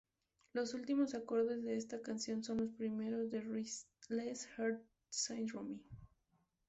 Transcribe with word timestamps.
Los 0.53 0.73
últimos 0.73 1.13
acordes 1.13 1.63
de 1.63 1.77
esta 1.77 2.01
canción 2.01 2.43
son 2.43 2.57
los 2.57 2.71
primeros 2.71 3.29
de 3.29 3.39
"Restless 3.41 4.47
Heart 4.57 4.81
Syndrome". 5.11 5.77